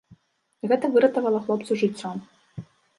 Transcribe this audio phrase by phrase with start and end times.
[0.71, 2.17] Гэта выратавала хлопцу жыццё.